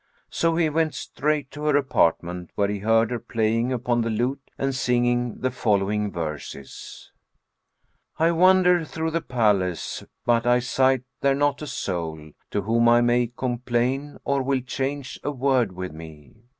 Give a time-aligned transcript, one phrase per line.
[0.31, 4.49] So he went straight to her apartment, where he heard her playing upon the lute
[4.57, 7.11] and singing the following verses,
[8.17, 12.89] "I wander through the palace, but I sight there not a soul * To whom
[12.89, 16.45] I may complain or will 'change a word with me.